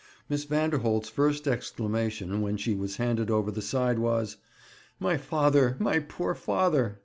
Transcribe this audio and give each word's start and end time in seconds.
Miss 0.29 0.45
Vanderholt's 0.45 1.09
first 1.09 1.47
exclamation, 1.47 2.41
when 2.41 2.57
she 2.57 2.73
was 2.73 2.95
handed 2.97 3.29
over 3.29 3.51
the 3.51 3.61
side, 3.61 3.99
was, 3.99 4.37
'My 4.99 5.15
father! 5.15 5.75
my 5.77 5.99
poor 5.99 6.33
father!' 6.33 6.97